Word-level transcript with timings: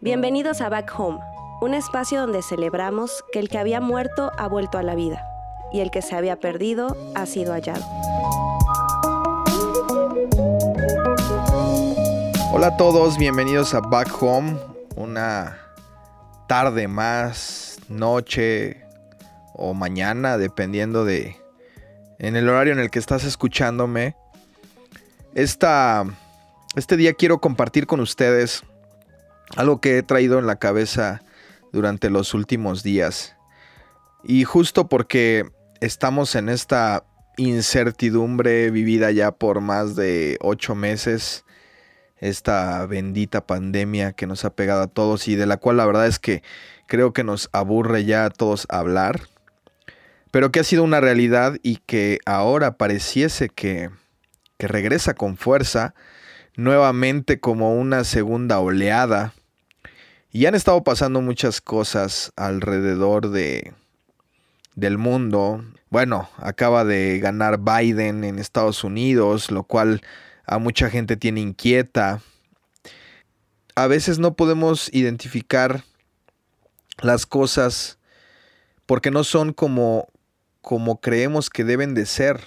Bienvenidos 0.00 0.60
a 0.60 0.68
Back 0.68 0.92
Home, 0.98 1.18
un 1.60 1.74
espacio 1.74 2.20
donde 2.20 2.42
celebramos 2.42 3.24
que 3.32 3.38
el 3.38 3.48
que 3.48 3.58
había 3.58 3.80
muerto 3.80 4.30
ha 4.36 4.48
vuelto 4.48 4.78
a 4.78 4.82
la 4.82 4.94
vida 4.94 5.26
y 5.72 5.80
el 5.80 5.90
que 5.90 6.02
se 6.02 6.14
había 6.14 6.38
perdido 6.40 6.96
ha 7.14 7.26
sido 7.26 7.52
hallado. 7.52 7.84
Hola 12.52 12.68
a 12.68 12.76
todos, 12.76 13.18
bienvenidos 13.18 13.74
a 13.74 13.80
Back 13.80 14.22
Home, 14.22 14.58
una 14.96 15.58
tarde 16.46 16.86
más, 16.86 17.78
noche 17.88 18.84
o 19.54 19.74
mañana, 19.74 20.38
dependiendo 20.38 21.04
de 21.04 21.43
en 22.18 22.36
el 22.36 22.48
horario 22.48 22.72
en 22.72 22.78
el 22.78 22.90
que 22.90 22.98
estás 22.98 23.24
escuchándome. 23.24 24.16
Esta, 25.34 26.04
este 26.76 26.96
día 26.96 27.14
quiero 27.14 27.40
compartir 27.40 27.86
con 27.86 28.00
ustedes 28.00 28.62
algo 29.56 29.80
que 29.80 29.98
he 29.98 30.02
traído 30.02 30.38
en 30.38 30.46
la 30.46 30.56
cabeza 30.56 31.22
durante 31.72 32.10
los 32.10 32.34
últimos 32.34 32.82
días. 32.82 33.36
Y 34.22 34.44
justo 34.44 34.88
porque 34.88 35.50
estamos 35.80 36.34
en 36.34 36.48
esta 36.48 37.04
incertidumbre 37.36 38.70
vivida 38.70 39.10
ya 39.10 39.32
por 39.32 39.60
más 39.60 39.96
de 39.96 40.38
ocho 40.40 40.74
meses, 40.74 41.44
esta 42.18 42.86
bendita 42.86 43.46
pandemia 43.46 44.12
que 44.12 44.26
nos 44.26 44.44
ha 44.44 44.54
pegado 44.54 44.82
a 44.82 44.86
todos 44.86 45.28
y 45.28 45.34
de 45.34 45.46
la 45.46 45.56
cual 45.56 45.76
la 45.76 45.86
verdad 45.86 46.06
es 46.06 46.18
que 46.18 46.42
creo 46.86 47.12
que 47.12 47.24
nos 47.24 47.50
aburre 47.52 48.04
ya 48.04 48.24
a 48.24 48.30
todos 48.30 48.66
hablar, 48.70 49.20
pero 50.34 50.50
que 50.50 50.58
ha 50.58 50.64
sido 50.64 50.82
una 50.82 51.00
realidad 51.00 51.58
y 51.62 51.76
que 51.76 52.18
ahora 52.26 52.76
pareciese 52.76 53.50
que, 53.50 53.90
que 54.58 54.66
regresa 54.66 55.14
con 55.14 55.36
fuerza, 55.36 55.94
nuevamente 56.56 57.38
como 57.38 57.76
una 57.76 58.02
segunda 58.02 58.58
oleada. 58.58 59.32
Y 60.32 60.46
han 60.46 60.56
estado 60.56 60.82
pasando 60.82 61.20
muchas 61.20 61.60
cosas 61.60 62.32
alrededor 62.34 63.30
de, 63.30 63.74
del 64.74 64.98
mundo. 64.98 65.64
Bueno, 65.88 66.28
acaba 66.38 66.84
de 66.84 67.20
ganar 67.20 67.60
Biden 67.60 68.24
en 68.24 68.40
Estados 68.40 68.82
Unidos, 68.82 69.52
lo 69.52 69.62
cual 69.62 70.02
a 70.46 70.58
mucha 70.58 70.90
gente 70.90 71.16
tiene 71.16 71.42
inquieta. 71.42 72.22
A 73.76 73.86
veces 73.86 74.18
no 74.18 74.34
podemos 74.34 74.92
identificar 74.92 75.84
las 77.02 77.24
cosas 77.24 77.98
porque 78.86 79.12
no 79.12 79.22
son 79.22 79.52
como, 79.52 80.08
como 80.64 80.98
creemos 80.98 81.50
que 81.50 81.62
deben 81.62 81.92
de 81.92 82.06
ser. 82.06 82.40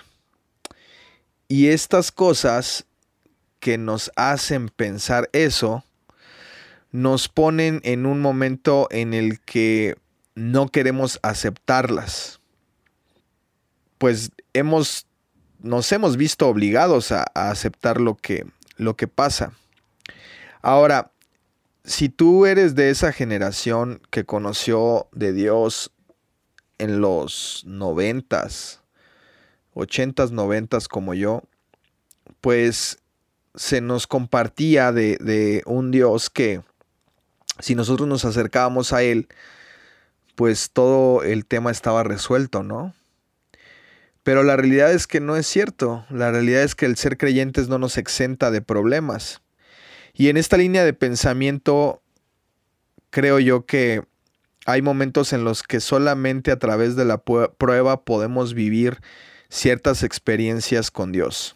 Y 1.48 1.68
estas 1.68 2.12
cosas 2.12 2.86
que 3.60 3.78
nos 3.78 4.12
hacen 4.16 4.70
pensar 4.70 5.30
eso, 5.34 5.86
nos 6.92 7.30
ponen 7.30 7.80
en 7.84 8.08
un 8.08 8.20
momento 8.20 8.88
en 8.90 9.14
el 9.14 9.40
que 9.42 9.98
no 10.34 10.68
queremos 10.70 11.20
aceptarlas. 11.22 12.40
Pues 14.00 14.32
hemos, 14.54 15.06
nos 15.60 15.92
hemos 15.92 16.18
visto 16.18 16.48
obligados 16.48 17.12
a, 17.12 17.24
aceptar 17.36 18.02
lo 18.02 18.16
que, 18.16 18.48
lo 18.78 18.96
que 18.96 19.08
pasa. 19.08 19.54
Ahora, 20.64 21.12
si 21.84 22.10
tú 22.10 22.48
eres 22.48 22.74
de 22.74 22.90
esa 22.90 23.12
generación 23.12 24.02
que 24.10 24.26
conoció 24.26 25.08
de 25.12 25.34
Dios 25.34 25.92
en 26.78 27.02
los 27.02 27.64
noventas, 27.66 28.82
ochentas, 29.74 30.32
noventas 30.32 30.88
como 30.88 31.14
yo, 31.14 31.44
pues 32.42 33.00
se 33.56 33.82
nos 33.82 34.08
compartía 34.08 34.92
de, 34.92 35.18
de, 35.18 35.64
un 35.66 35.92
Dios 35.92 36.30
que 36.30 36.62
si 37.60 37.76
nosotros 37.76 38.08
nos 38.08 38.26
acercábamos 38.26 38.94
a 38.94 39.02
Él, 39.02 39.28
pues 40.36 40.70
todo 40.72 41.24
el 41.24 41.46
tema 41.46 41.72
estaba 41.72 42.04
resuelto, 42.04 42.62
¿no? 42.62 42.94
Pero 44.28 44.44
la 44.44 44.58
realidad 44.58 44.92
es 44.92 45.08
que 45.08 45.22
no 45.22 45.38
es 45.38 45.48
cierto. 45.48 46.06
La 46.10 46.32
realidad 46.32 46.62
es 46.62 46.76
que 46.76 46.86
el 46.86 46.98
ser 46.98 47.18
creyentes 47.18 47.70
no 47.70 47.80
nos 47.80 47.98
exenta 47.98 48.52
de 48.52 48.62
problemas. 48.62 49.42
Y 50.14 50.28
en 50.28 50.36
esta 50.36 50.58
línea 50.58 50.84
de 50.84 50.94
pensamiento, 50.94 52.02
creo 53.10 53.40
yo 53.40 53.66
que 53.66 54.04
hay 54.68 54.82
momentos 54.82 55.32
en 55.32 55.46
los 55.46 55.64
que 55.64 55.80
solamente 55.80 56.52
a 56.52 56.60
través 56.60 56.98
de 56.98 57.06
la 57.06 57.20
prueba 57.20 58.04
podemos 58.04 58.54
vivir 58.54 59.00
ciertas 59.48 60.04
experiencias 60.04 60.92
con 60.92 61.14
Dios. 61.14 61.56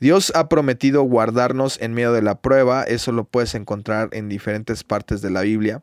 Dios 0.00 0.32
ha 0.34 0.48
prometido 0.48 1.02
guardarnos 1.02 1.78
en 1.82 1.92
medio 1.92 2.14
de 2.14 2.22
la 2.22 2.40
prueba, 2.40 2.82
eso 2.84 3.12
lo 3.12 3.24
puedes 3.24 3.54
encontrar 3.54 4.08
en 4.12 4.30
diferentes 4.30 4.84
partes 4.84 5.20
de 5.20 5.30
la 5.30 5.42
Biblia. 5.42 5.82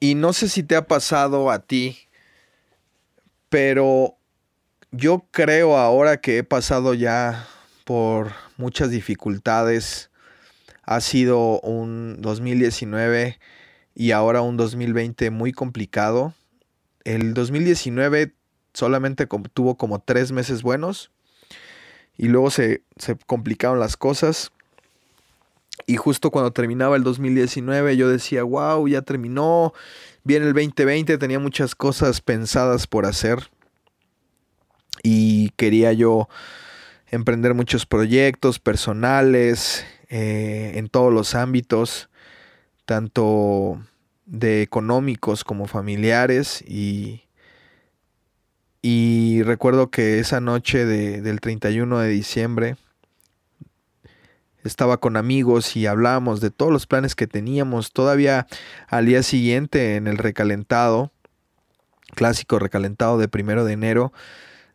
Y 0.00 0.16
no 0.16 0.32
sé 0.32 0.48
si 0.48 0.64
te 0.64 0.74
ha 0.74 0.88
pasado 0.88 1.52
a 1.52 1.60
ti, 1.60 1.96
pero 3.50 4.16
yo 4.90 5.24
creo 5.30 5.76
ahora 5.76 6.20
que 6.20 6.38
he 6.38 6.44
pasado 6.44 6.92
ya 6.94 7.46
por 7.84 8.32
muchas 8.56 8.90
dificultades. 8.90 10.10
Ha 10.82 11.00
sido 11.00 11.60
un 11.60 12.16
2019 12.20 13.38
y 13.98 14.12
ahora 14.12 14.42
un 14.42 14.56
2020 14.56 15.32
muy 15.32 15.50
complicado. 15.50 16.32
El 17.02 17.34
2019 17.34 18.32
solamente 18.72 19.26
tuvo 19.52 19.76
como 19.76 19.98
tres 19.98 20.30
meses 20.30 20.62
buenos 20.62 21.10
y 22.16 22.28
luego 22.28 22.52
se, 22.52 22.84
se 22.96 23.16
complicaron 23.26 23.80
las 23.80 23.96
cosas. 23.96 24.52
Y 25.86 25.96
justo 25.96 26.30
cuando 26.30 26.52
terminaba 26.52 26.94
el 26.94 27.02
2019 27.02 27.96
yo 27.96 28.08
decía, 28.08 28.44
wow, 28.44 28.86
ya 28.86 29.02
terminó. 29.02 29.72
Viene 30.22 30.46
el 30.46 30.54
2020, 30.54 31.18
tenía 31.18 31.40
muchas 31.40 31.74
cosas 31.74 32.20
pensadas 32.20 32.86
por 32.86 33.04
hacer. 33.04 33.50
Y 35.02 35.50
quería 35.56 35.92
yo 35.92 36.28
emprender 37.10 37.52
muchos 37.52 37.84
proyectos 37.84 38.60
personales 38.60 39.84
eh, 40.08 40.74
en 40.76 40.88
todos 40.88 41.12
los 41.12 41.34
ámbitos, 41.34 42.08
tanto 42.88 43.82
de 44.24 44.62
económicos 44.62 45.44
como 45.44 45.66
familiares. 45.66 46.64
Y, 46.66 47.24
y 48.80 49.42
recuerdo 49.42 49.90
que 49.90 50.20
esa 50.20 50.40
noche 50.40 50.86
de, 50.86 51.20
del 51.20 51.42
31 51.42 51.98
de 51.98 52.08
diciembre, 52.08 52.76
estaba 54.64 54.96
con 55.00 55.18
amigos 55.18 55.76
y 55.76 55.86
hablábamos 55.86 56.40
de 56.40 56.50
todos 56.50 56.72
los 56.72 56.86
planes 56.86 57.14
que 57.14 57.26
teníamos. 57.26 57.92
Todavía 57.92 58.46
al 58.88 59.04
día 59.04 59.22
siguiente 59.22 59.96
en 59.96 60.06
el 60.06 60.16
recalentado, 60.16 61.12
clásico 62.14 62.58
recalentado 62.58 63.18
de 63.18 63.28
primero 63.28 63.66
de 63.66 63.74
enero, 63.74 64.14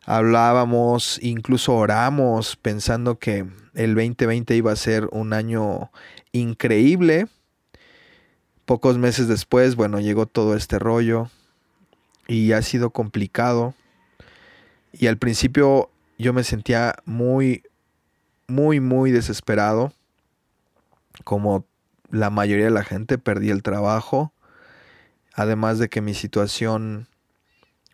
hablábamos, 0.06 1.18
incluso 1.20 1.74
oramos 1.74 2.54
pensando 2.54 3.18
que 3.18 3.44
el 3.74 3.96
2020 3.96 4.54
iba 4.54 4.70
a 4.70 4.76
ser 4.76 5.08
un 5.10 5.32
año 5.32 5.90
increíble. 6.30 7.26
Pocos 8.64 8.96
meses 8.98 9.28
después, 9.28 9.76
bueno, 9.76 10.00
llegó 10.00 10.26
todo 10.26 10.56
este 10.56 10.78
rollo 10.78 11.30
y 12.26 12.52
ha 12.52 12.62
sido 12.62 12.90
complicado. 12.90 13.74
Y 14.92 15.06
al 15.06 15.18
principio 15.18 15.90
yo 16.18 16.32
me 16.32 16.44
sentía 16.44 16.96
muy, 17.04 17.62
muy, 18.46 18.80
muy 18.80 19.10
desesperado. 19.10 19.92
Como 21.24 21.66
la 22.10 22.30
mayoría 22.30 22.66
de 22.66 22.70
la 22.70 22.84
gente, 22.84 23.18
perdí 23.18 23.50
el 23.50 23.62
trabajo. 23.62 24.32
Además 25.34 25.78
de 25.78 25.88
que 25.88 26.00
mi 26.00 26.14
situación 26.14 27.08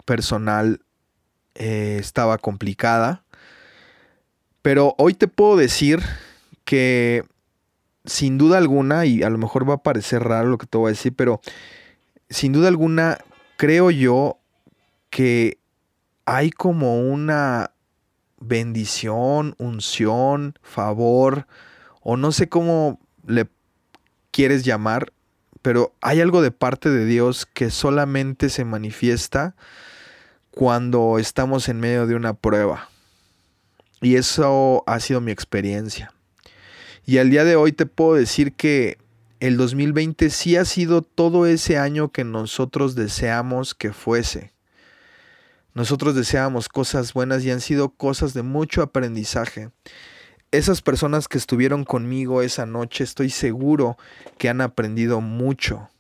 personal 0.04 0.82
eh, 1.54 1.96
estaba 1.98 2.38
complicada. 2.38 3.24
Pero 4.62 4.94
hoy 4.98 5.14
te 5.14 5.26
puedo 5.26 5.56
decir 5.56 6.00
que 6.64 7.24
sin 8.04 8.38
duda 8.38 8.58
alguna, 8.58 9.06
y 9.06 9.22
a 9.22 9.30
lo 9.30 9.38
mejor 9.38 9.68
va 9.68 9.74
a 9.74 9.82
parecer 9.82 10.22
raro 10.22 10.48
lo 10.48 10.58
que 10.58 10.66
te 10.66 10.78
voy 10.78 10.88
a 10.88 10.92
decir, 10.92 11.14
pero 11.14 11.40
sin 12.28 12.52
duda 12.52 12.68
alguna 12.68 13.18
creo 13.56 13.90
yo 13.90 14.38
que 15.10 15.58
hay 16.24 16.50
como 16.50 17.00
una 17.00 17.72
bendición, 18.38 19.54
unción, 19.58 20.54
favor, 20.62 21.46
o 22.00 22.16
no 22.16 22.32
sé 22.32 22.48
cómo 22.48 22.98
le 23.26 23.48
quieres 24.30 24.64
llamar, 24.64 25.12
pero 25.62 25.92
hay 26.00 26.20
algo 26.20 26.40
de 26.40 26.50
parte 26.50 26.88
de 26.88 27.04
Dios 27.04 27.46
que 27.46 27.70
solamente 27.70 28.48
se 28.48 28.64
manifiesta 28.64 29.54
cuando 30.50 31.18
estamos 31.18 31.68
en 31.68 31.80
medio 31.80 32.06
de 32.06 32.14
una 32.14 32.34
prueba. 32.34 32.88
Y 34.00 34.16
eso 34.16 34.82
ha 34.86 34.98
sido 35.00 35.20
mi 35.20 35.30
experiencia. 35.32 36.14
Y 37.10 37.18
al 37.18 37.28
día 37.28 37.42
de 37.42 37.56
hoy 37.56 37.72
te 37.72 37.86
puedo 37.86 38.14
decir 38.14 38.52
que 38.52 38.96
el 39.40 39.56
2020 39.56 40.30
sí 40.30 40.54
ha 40.54 40.64
sido 40.64 41.02
todo 41.02 41.44
ese 41.44 41.76
año 41.76 42.12
que 42.12 42.22
nosotros 42.22 42.94
deseamos 42.94 43.74
que 43.74 43.92
fuese 43.92 44.52
Nosotros 45.74 46.14
deseábamos 46.14 46.68
cosas 46.68 47.12
buenas 47.12 47.44
y 47.44 47.50
han 47.50 47.60
sido 47.60 47.88
cosas 47.88 48.32
de 48.32 48.44
mucho 48.44 48.80
aprendizaje. 48.80 49.72
Esas 50.52 50.82
personas 50.82 51.26
que 51.26 51.38
estuvieron 51.38 51.82
conmigo 51.82 52.42
esa 52.42 52.64
noche 52.64 53.02
estoy 53.02 53.30
seguro 53.30 53.98
que 54.38 54.48
han 54.48 54.60
aprendido 54.60 55.20
mucho. 55.20 55.90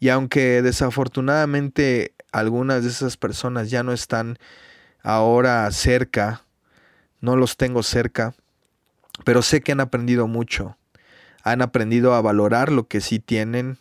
Y 0.00 0.08
aunque 0.08 0.62
desafortunadamente 0.62 2.12
algunas 2.32 2.82
de 2.82 2.88
esas 2.88 3.16
personas 3.16 3.70
ya 3.70 3.84
no 3.84 3.92
están 3.92 4.40
ahora 5.00 5.70
cerca, 5.70 6.42
no 7.20 7.36
los 7.36 7.56
tengo 7.56 7.84
cerca, 7.84 8.34
pero 9.22 9.42
sé 9.42 9.60
que 9.60 9.72
han 9.72 9.80
aprendido 9.80 10.26
mucho. 10.26 10.76
Han 11.42 11.62
aprendido 11.62 12.14
a 12.14 12.20
valorar 12.20 12.72
lo 12.72 12.88
que 12.88 13.00
sí 13.00 13.20
tienen. 13.20 13.78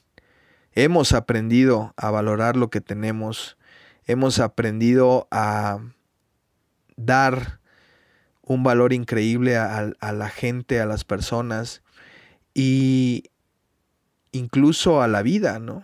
Hemos 0.73 1.13
aprendido 1.13 1.93
a 1.97 2.11
valorar 2.11 2.55
lo 2.55 2.69
que 2.69 2.81
tenemos. 2.81 3.57
Hemos 4.05 4.39
aprendido 4.39 5.27
a 5.31 5.79
dar 6.95 7.59
un 8.41 8.63
valor 8.63 8.93
increíble 8.93 9.57
a, 9.57 9.93
la 9.99 10.29
gente, 10.29 10.81
a 10.81 10.85
las 10.85 11.05
personas 11.05 11.81
y 12.53 13.31
incluso 14.31 15.01
a 15.01 15.07
la 15.07 15.21
vida, 15.21 15.59
¿no? 15.59 15.83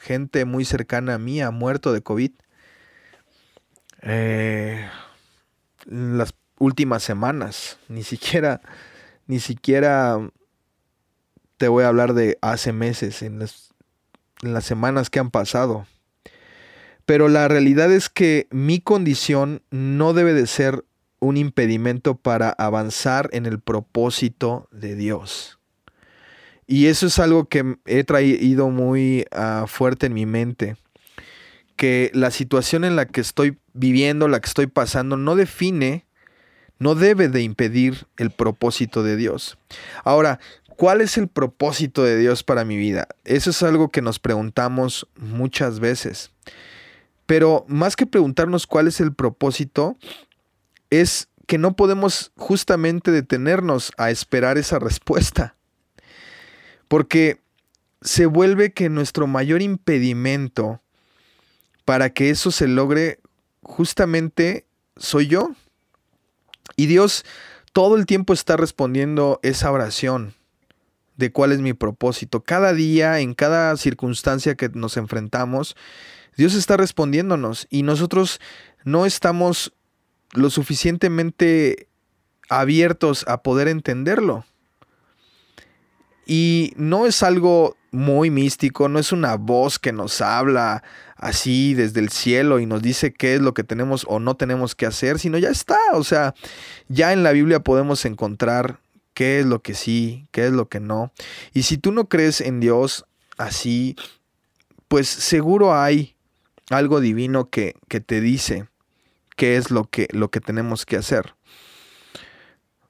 Gente 0.00 0.44
muy 0.44 0.64
cercana 0.64 1.14
a 1.14 1.18
mí 1.18 1.40
ha 1.40 1.50
muerto 1.50 1.92
de 1.92 2.02
COVID. 2.02 2.32
Eh, 4.02 4.88
las 5.86 6.34
últimas 6.58 7.02
semanas, 7.02 7.78
ni 7.88 8.02
siquiera, 8.02 8.60
ni 9.26 9.40
siquiera 9.40 10.18
te 11.56 11.68
voy 11.68 11.84
a 11.84 11.88
hablar 11.88 12.14
de 12.14 12.38
hace 12.40 12.72
meses, 12.72 13.22
en 13.22 13.38
las, 13.38 13.74
en 14.42 14.52
las 14.54 14.64
semanas 14.64 15.10
que 15.10 15.20
han 15.20 15.30
pasado. 15.30 15.86
Pero 17.06 17.28
la 17.28 17.48
realidad 17.48 17.92
es 17.92 18.08
que 18.08 18.46
mi 18.50 18.80
condición 18.80 19.62
no 19.70 20.14
debe 20.14 20.32
de 20.32 20.46
ser 20.46 20.84
un 21.20 21.36
impedimento 21.36 22.16
para 22.16 22.50
avanzar 22.50 23.28
en 23.32 23.46
el 23.46 23.60
propósito 23.60 24.68
de 24.70 24.94
Dios. 24.94 25.58
Y 26.66 26.86
eso 26.86 27.06
es 27.06 27.18
algo 27.18 27.46
que 27.46 27.76
he 27.84 28.04
traído 28.04 28.70
muy 28.70 29.26
ah, 29.32 29.66
fuerte 29.68 30.06
en 30.06 30.14
mi 30.14 30.24
mente, 30.24 30.76
que 31.76 32.10
la 32.14 32.30
situación 32.30 32.84
en 32.84 32.96
la 32.96 33.06
que 33.06 33.20
estoy 33.20 33.58
viviendo, 33.74 34.28
la 34.28 34.40
que 34.40 34.48
estoy 34.48 34.66
pasando, 34.66 35.16
no 35.16 35.36
define, 35.36 36.03
no 36.84 36.94
debe 36.94 37.30
de 37.30 37.40
impedir 37.40 38.06
el 38.18 38.30
propósito 38.30 39.02
de 39.02 39.16
Dios. 39.16 39.56
Ahora, 40.04 40.38
¿cuál 40.76 41.00
es 41.00 41.16
el 41.16 41.28
propósito 41.28 42.04
de 42.04 42.18
Dios 42.18 42.42
para 42.42 42.66
mi 42.66 42.76
vida? 42.76 43.08
Eso 43.24 43.48
es 43.48 43.62
algo 43.62 43.88
que 43.88 44.02
nos 44.02 44.18
preguntamos 44.18 45.08
muchas 45.16 45.80
veces. 45.80 46.30
Pero 47.24 47.64
más 47.68 47.96
que 47.96 48.04
preguntarnos 48.04 48.66
cuál 48.66 48.86
es 48.86 49.00
el 49.00 49.14
propósito, 49.14 49.96
es 50.90 51.28
que 51.46 51.56
no 51.56 51.74
podemos 51.74 52.32
justamente 52.36 53.10
detenernos 53.10 53.90
a 53.96 54.10
esperar 54.10 54.58
esa 54.58 54.78
respuesta. 54.78 55.56
Porque 56.86 57.40
se 58.02 58.26
vuelve 58.26 58.74
que 58.74 58.90
nuestro 58.90 59.26
mayor 59.26 59.62
impedimento 59.62 60.82
para 61.86 62.10
que 62.10 62.28
eso 62.28 62.50
se 62.50 62.68
logre 62.68 63.20
justamente 63.62 64.66
soy 64.98 65.28
yo. 65.28 65.54
Y 66.76 66.86
Dios 66.86 67.24
todo 67.72 67.96
el 67.96 68.06
tiempo 68.06 68.32
está 68.32 68.56
respondiendo 68.56 69.40
esa 69.42 69.70
oración 69.72 70.34
de 71.16 71.32
cuál 71.32 71.52
es 71.52 71.60
mi 71.60 71.72
propósito. 71.74 72.42
Cada 72.42 72.72
día, 72.72 73.20
en 73.20 73.34
cada 73.34 73.76
circunstancia 73.76 74.54
que 74.54 74.68
nos 74.68 74.96
enfrentamos, 74.96 75.76
Dios 76.36 76.54
está 76.54 76.76
respondiéndonos 76.76 77.66
y 77.70 77.82
nosotros 77.82 78.40
no 78.84 79.06
estamos 79.06 79.72
lo 80.32 80.50
suficientemente 80.50 81.88
abiertos 82.48 83.24
a 83.28 83.42
poder 83.42 83.68
entenderlo. 83.68 84.44
Y 86.26 86.72
no 86.76 87.06
es 87.06 87.22
algo 87.22 87.76
muy 87.90 88.30
místico, 88.30 88.88
no 88.88 88.98
es 88.98 89.12
una 89.12 89.36
voz 89.36 89.78
que 89.78 89.92
nos 89.92 90.20
habla 90.20 90.82
así 91.24 91.72
desde 91.72 92.00
el 92.00 92.10
cielo 92.10 92.60
y 92.60 92.66
nos 92.66 92.82
dice 92.82 93.14
qué 93.14 93.34
es 93.34 93.40
lo 93.40 93.54
que 93.54 93.64
tenemos 93.64 94.04
o 94.10 94.20
no 94.20 94.36
tenemos 94.36 94.74
que 94.74 94.84
hacer, 94.84 95.18
sino 95.18 95.38
ya 95.38 95.48
está, 95.48 95.78
o 95.94 96.04
sea, 96.04 96.34
ya 96.88 97.14
en 97.14 97.22
la 97.22 97.32
Biblia 97.32 97.60
podemos 97.60 98.04
encontrar 98.04 98.78
qué 99.14 99.40
es 99.40 99.46
lo 99.46 99.62
que 99.62 99.72
sí, 99.72 100.26
qué 100.32 100.44
es 100.44 100.52
lo 100.52 100.68
que 100.68 100.80
no. 100.80 101.12
Y 101.54 101.62
si 101.62 101.78
tú 101.78 101.92
no 101.92 102.10
crees 102.10 102.42
en 102.42 102.60
Dios 102.60 103.06
así, 103.38 103.96
pues 104.86 105.08
seguro 105.08 105.74
hay 105.74 106.14
algo 106.68 107.00
divino 107.00 107.48
que, 107.48 107.74
que 107.88 108.00
te 108.00 108.20
dice 108.20 108.68
qué 109.34 109.56
es 109.56 109.70
lo 109.70 109.84
que, 109.84 110.08
lo 110.10 110.30
que 110.30 110.40
tenemos 110.40 110.84
que 110.84 110.98
hacer. 110.98 111.34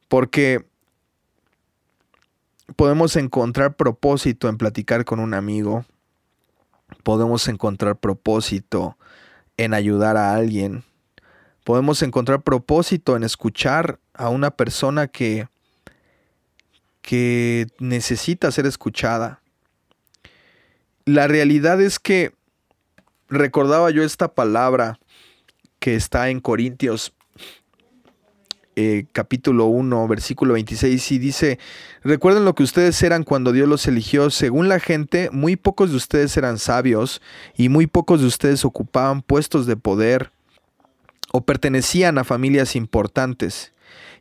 Porque 0.09 0.67
podemos 2.75 3.15
encontrar 3.15 3.77
propósito 3.77 4.49
en 4.49 4.59
platicar 4.59 5.05
con 5.05 5.21
un 5.21 5.35
amigo, 5.35 5.85
podemos 7.02 7.49
encontrar 7.49 7.96
propósito 7.96 8.96
en 9.56 9.75
ayudar 9.75 10.17
a 10.17 10.35
alguien, 10.35 10.85
podemos 11.64 12.02
encontrar 12.02 12.43
propósito 12.43 13.17
en 13.17 13.25
escuchar 13.25 13.99
a 14.12 14.29
una 14.29 14.50
persona 14.50 15.08
que, 15.08 15.49
que 17.02 17.67
necesita 17.79 18.50
ser 18.50 18.67
escuchada. 18.67 19.41
La 21.05 21.26
realidad 21.26 21.81
es 21.81 21.99
que 21.99 22.32
recordaba 23.29 23.90
yo 23.90 24.02
esta 24.02 24.35
palabra 24.35 24.99
que 25.79 25.94
está 25.94 26.31
en 26.31 26.40
Corintios 26.40 27.12
eh, 28.76 29.06
capítulo 29.12 29.67
1, 29.67 30.09
versículo 30.09 30.55
26, 30.55 31.12
y 31.12 31.19
dice, 31.19 31.59
recuerden 32.03 32.44
lo 32.44 32.55
que 32.55 32.62
ustedes 32.62 33.03
eran 33.03 33.25
cuando 33.25 33.53
Dios 33.53 33.69
los 33.69 33.87
eligió, 33.87 34.31
según 34.31 34.69
la 34.69 34.81
gente, 34.81 35.31
muy 35.32 35.56
pocos 35.56 35.91
de 35.91 35.97
ustedes 35.97 36.37
eran 36.37 36.59
sabios 36.59 37.23
y 37.56 37.69
muy 37.69 37.87
pocos 37.87 38.21
de 38.21 38.26
ustedes 38.26 38.65
ocupaban 38.65 39.23
puestos 39.23 39.67
de 39.67 39.76
poder 39.76 40.31
o 41.32 41.43
pertenecían 41.43 42.19
a 42.19 42.25
familias 42.25 42.76
importantes. 42.76 43.73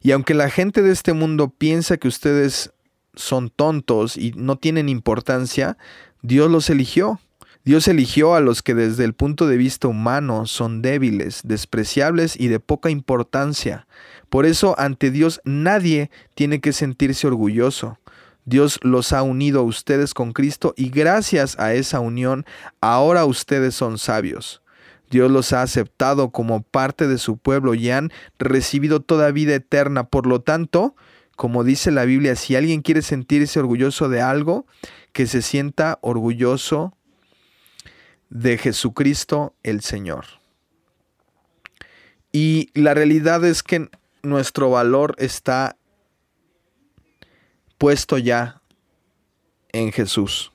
Y 0.01 0.11
aunque 0.11 0.33
la 0.33 0.50
gente 0.50 0.81
de 0.81 0.91
este 0.91 1.13
mundo 1.13 1.50
piensa 1.50 1.97
que 1.97 2.07
ustedes 2.07 2.73
son 3.15 3.50
tontos 3.50 4.17
y 4.17 4.31
no 4.35 4.57
tienen 4.57 4.89
importancia, 4.89 5.77
Dios 6.21 6.50
los 6.50 6.69
eligió 6.69 7.19
Dios 7.65 7.88
eligió 7.88 8.36
a 8.36 8.42
los 8.42 8.62
que 8.62 8.75
desde 8.75 9.06
el 9.06 9.13
punto 9.13 9.48
de 9.48 9.56
vista 9.56 9.88
humano 9.88 10.45
son 10.48 10.81
débiles, 10.81 11.42
despreciables 11.45 12.38
y 12.38 12.50
de 12.50 12.60
poca 12.60 12.89
importancia. 12.89 13.88
Por 14.30 14.45
eso 14.45 14.75
ante 14.77 15.12
Dios 15.12 15.39
nadie 15.46 16.12
tiene 16.36 16.60
que 16.60 16.74
sentirse 16.74 17.25
orgulloso. 17.25 18.00
Dios 18.43 18.79
los 18.82 19.13
ha 19.13 19.24
unido 19.24 19.62
a 19.62 19.63
ustedes 19.63 20.13
con 20.13 20.34
Cristo 20.34 20.74
y 20.75 20.89
gracias 20.89 21.58
a 21.58 21.74
esa 21.74 22.01
unión 22.01 22.46
ahora 22.82 23.24
ustedes 23.24 23.75
son 23.75 23.98
sabios. 23.98 24.62
Dios 25.10 25.32
los 25.32 25.53
ha 25.53 25.62
aceptado 25.62 26.32
como 26.32 26.63
parte 26.63 27.08
de 27.08 27.17
su 27.17 27.38
pueblo 27.38 27.75
y 27.75 27.89
han 27.91 28.12
recibido 28.39 29.00
toda 29.00 29.32
vida 29.32 29.55
eterna. 29.55 30.10
Por 30.10 30.27
lo 30.27 30.41
tanto, 30.41 30.98
como 31.38 31.63
dice 31.63 31.91
la 31.91 32.03
Biblia, 32.03 32.36
si 32.36 32.58
alguien 32.58 32.82
quiere 32.82 33.03
sentirse 33.03 33.62
orgulloso 33.62 34.10
de 34.10 34.22
algo, 34.22 34.65
que 35.13 35.27
se 35.27 35.41
sienta 35.41 36.00
orgulloso 36.01 36.98
de 38.33 38.57
Jesucristo 38.57 39.53
el 39.61 39.81
Señor. 39.81 40.25
Y 42.31 42.71
la 42.73 42.95
realidad 42.95 43.45
es 43.45 43.61
que 43.61 43.89
nuestro 44.23 44.71
valor 44.71 45.13
está 45.19 45.77
puesto 47.77 48.17
ya 48.17 48.59
en 49.71 49.91
Jesús. 49.91 50.51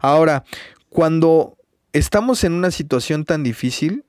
Ahora, 0.00 0.44
cuando 0.88 1.58
estamos 1.92 2.42
en 2.42 2.54
una 2.54 2.70
situación 2.70 3.26
tan 3.26 3.42
difícil, 3.42 4.06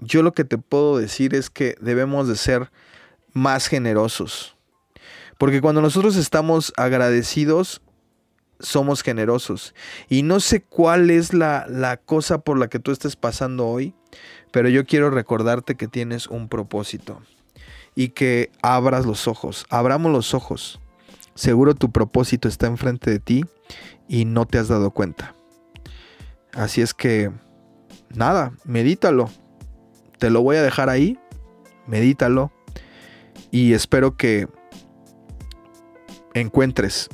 yo 0.00 0.24
lo 0.24 0.32
que 0.32 0.44
te 0.44 0.58
puedo 0.58 0.98
decir 0.98 1.32
es 1.32 1.48
que 1.48 1.76
debemos 1.80 2.26
de 2.26 2.34
ser 2.34 2.72
más 3.32 3.68
generosos. 3.68 4.56
Porque 5.38 5.60
cuando 5.60 5.80
nosotros 5.80 6.16
estamos 6.16 6.72
agradecidos, 6.76 7.82
somos 8.58 9.02
generosos. 9.02 9.74
Y 10.08 10.22
no 10.22 10.40
sé 10.40 10.62
cuál 10.62 11.10
es 11.10 11.32
la, 11.34 11.66
la, 11.68 11.96
cosa 11.96 12.38
por 12.38 12.58
la 12.58 12.68
que 12.68 12.78
tú 12.78 12.92
estés 12.92 13.16
pasando 13.16 13.66
hoy, 13.66 13.94
pero 14.50 14.68
yo 14.68 14.86
quiero 14.86 15.10
recordarte 15.10 15.74
que 15.74 15.88
tienes 15.88 16.26
un 16.26 16.48
propósito 16.48 17.20
y 17.94 18.10
que 18.10 18.50
abras 18.62 19.06
los 19.06 19.28
ojos, 19.28 19.66
abramos 19.70 20.12
los 20.12 20.34
ojos. 20.34 20.80
Seguro 21.34 21.74
tu 21.74 21.92
propósito 21.92 22.48
está 22.48 22.66
enfrente 22.66 23.10
de 23.10 23.18
ti 23.18 23.44
y 24.08 24.24
no 24.24 24.46
te 24.46 24.58
has 24.58 24.68
dado 24.68 24.90
cuenta. 24.90 25.34
Así 26.52 26.80
es 26.80 26.94
que, 26.94 27.30
nada, 28.14 28.52
medítalo. 28.64 29.28
Te 30.18 30.30
lo 30.30 30.40
voy 30.40 30.56
a 30.56 30.62
dejar 30.62 30.88
ahí, 30.88 31.18
medítalo 31.86 32.50
y 33.50 33.74
espero 33.74 34.16
que 34.16 34.48
encuentres 36.34 37.08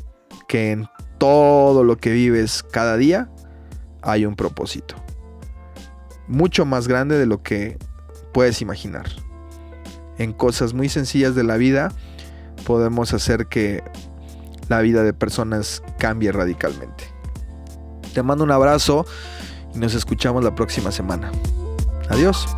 que 0.48 0.72
en 0.72 0.88
todo 1.22 1.84
lo 1.84 1.98
que 1.98 2.10
vives 2.10 2.64
cada 2.64 2.96
día 2.96 3.30
hay 4.02 4.26
un 4.26 4.34
propósito. 4.34 4.96
mucho 6.26 6.64
más 6.64 6.88
grande 6.88 7.16
de 7.16 7.26
lo 7.26 7.44
que 7.44 7.78
puedes 8.32 8.60
imaginar. 8.60 9.06
En 10.18 10.32
cosas 10.32 10.74
muy 10.74 10.88
sencillas 10.88 11.36
de 11.36 11.44
la 11.44 11.56
vida 11.58 11.92
podemos 12.66 13.14
hacer 13.14 13.46
que 13.46 13.84
la 14.68 14.80
vida 14.80 15.04
de 15.04 15.12
personas 15.12 15.84
cambie 15.96 16.32
radicalmente. 16.32 17.04
Te 18.14 18.24
mando 18.24 18.42
un 18.42 18.50
abrazo 18.50 19.06
y 19.76 19.78
nos 19.78 19.94
escuchamos 19.94 20.42
la 20.42 20.56
próxima 20.56 20.90
semana. 20.90 21.30
Adiós. 22.08 22.48